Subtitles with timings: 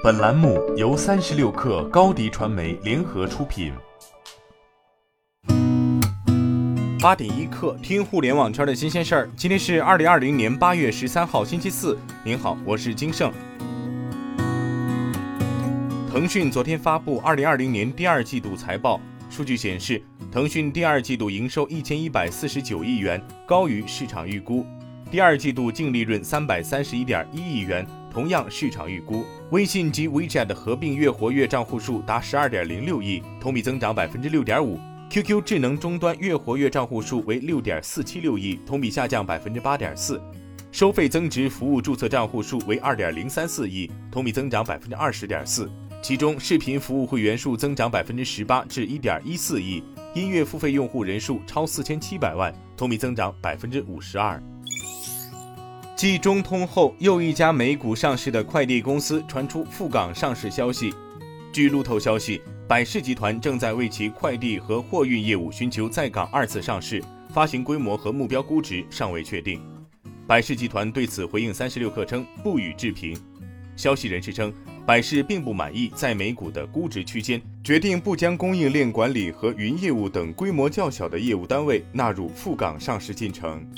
[0.00, 3.72] 本栏目由三十六氪高低传媒联合出品。
[7.00, 9.30] 八点一刻，听互联网圈的新鲜事儿。
[9.36, 11.98] 今天是二零二零年八月十三号，星期四。
[12.22, 13.32] 您好，我是金盛。
[16.08, 24.64] 腾讯昨天发布二零二零年第二季度财报，数据显示，腾讯第二季度营收一千一百四十九亿元，高于市场预估。
[25.10, 27.84] 第二季度净利润三百三十一点一亿元，
[28.18, 29.24] 同样市场预估。
[29.52, 34.76] 微信及 WeChat 的合并月活跃账户数达十二点零六亿，同比增长百分之六点五。
[35.08, 40.20] QQ 智能终端月活跃账户数为六点四七六亿，同比下降百分之八点四。
[40.72, 45.70] 收费增值服务注册账户数为二点零三四亿，同比增长百分之二十点四。
[46.02, 49.80] 其中，视频服务会员数增长百分之十八至一点一四亿，
[50.12, 54.42] 音乐付费用户人数超四千七百万，同比增长百分之五十二。
[55.98, 60.94] 继中通后，又一家美股上市的快递公司传出赴港上市消息。
[61.52, 67.02] 据路透消息，百世集团正在为其快递和货运业务寻求在港二次上市，
[67.34, 69.60] 发行规模和目标估值尚未确定。
[70.24, 73.18] 百世集团对此回应三十六氪称不予置评。
[73.74, 74.54] 消息人士称，
[74.86, 83.68] 百世并不满意在美股的估值区间，决定不将供应链管理和云业务等规模较小的业务单位纳入赴港上市进程。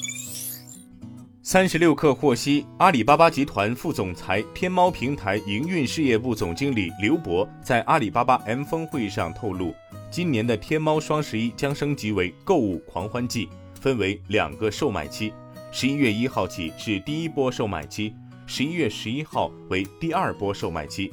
[1.43, 9.75] 三十六氪获悉，阿里巴巴集团副总裁、天猫平台营运事业部总经理刘博在阿里巴巴 M 峰会上透露，
[10.11, 13.49] 今年的天猫双十一将升级为购物狂欢季，
[13.81, 15.33] 分为两个售卖期，
[15.73, 18.15] 十一月一号起是第一波售卖期，
[18.47, 21.11] 十一月十一号为第二波售卖期。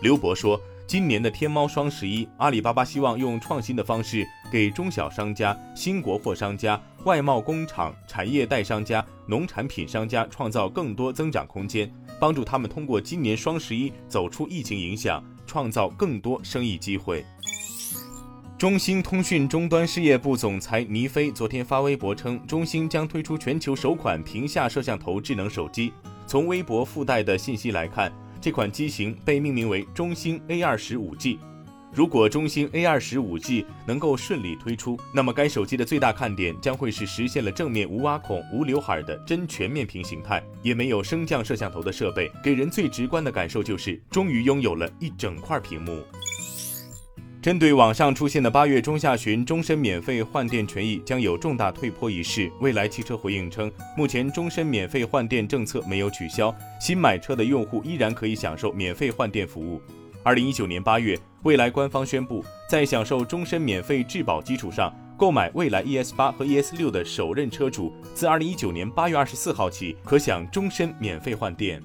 [0.00, 0.60] 刘博说。
[0.86, 17.24] 今年的天猫双十一，阿里巴巴希望用创新的方式，给中小商家、新国货商家、外贸工厂、产业带商家、农产品商家创造更多增长空间，帮助他们通过今年双十一走出疫情影响，创造更多生意机会。
[18.56, 25.92] 中兴通讯终端事业部总裁倪飞昨天发微博称，中兴将推出全球首款屏下摄像头智能手机。
[26.28, 28.12] 从微博附带的信息来看。
[28.40, 31.38] 这款机型被命名为中兴 A 二十五 G。
[31.92, 46.02] 如果中兴 A 二十五 G 能够顺利推出，那么该手机的最大看点将会是实现了正面无挖孔、无刘海的真全面屏形态，也没有升降摄像头的设备，给人最直观的感受就是终于拥有了一整块屏幕。
[47.46, 59.80] 针对网上出现的八月中下旬终身免费换电权益将有重大退坡一事，蔚来汽车回应称，目前终身免费换电政策没有取消，新买车的用户依然可以享受免费换电服务。
[60.24, 71.80] 二零一九年八月，蔚来官方宣布，在享受终身免费质保基础上，购买蔚来 ES 八和 ES 六的首任车主，自二零一九年八月二十四号起可享终身免费换电。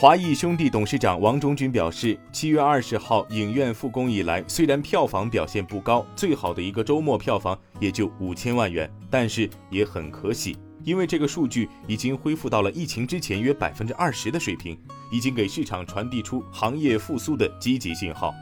[0.00, 14.74] 华谊兄弟董事长王中军表示，七月二十号影院复工以来，虽然票房表现不高，最好的一个周末票房也就五千万元，但是也很可喜，因为这个数据已经恢复到了疫情之前约百分之二十的水平，
[15.12, 18.32] 已经给市场传递出行业复苏的积极信号。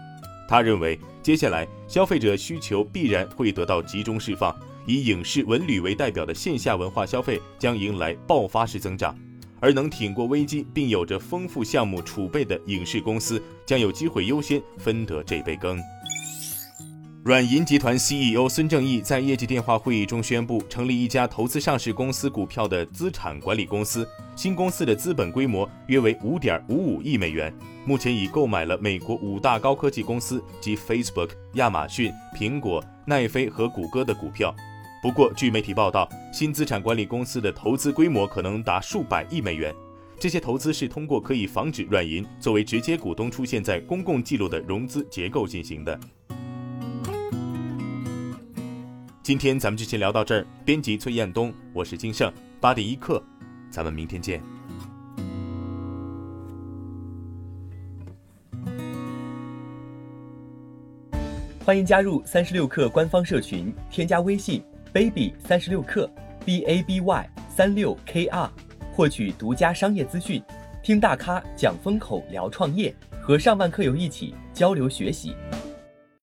[0.48, 4.54] 他认为，接下来消费者需求必然会得到集中释放，
[4.86, 9.12] 以影视文旅为代表的线下文化消费将迎来爆发式增长。
[9.60, 15.80] 而能挺过危机并有着丰富项目储备的影视公司，将有机会优先分得这杯羹。
[17.24, 24.08] 软银集团 CEO 孙正义在业绩电话会议中宣布，成立一家投资上市公司股票的资产管理公司。
[24.34, 27.52] 新公司的资本规模约为五点五五亿美元，
[27.84, 34.54] 目前已购买了美国五大高科技公司及 Facebook、亚马逊、苹果、奈飞和谷歌的股票。
[35.00, 39.72] 不过，据媒体报道，新资产管理公司的投资规模可能达数百亿美元。
[40.18, 45.98] 这些投资是通过可以防止软银作为直接股东出现在公共记录的融资结构进行的。
[49.22, 50.44] 今天咱们就先聊到这儿。
[50.64, 53.22] 编辑崔彦东，我是金盛，八点一刻，
[53.70, 54.42] 咱们明天见。
[61.64, 64.60] 欢迎加入三十六氪官方社群，添加微信。
[64.92, 66.10] Baby 三十六克
[66.44, 68.50] ，b a b y 三六 k r，
[68.92, 70.42] 获取独家商业资讯，
[70.82, 75.34] 听大咖讲风口，聊创业，和上万客友一起交流学习。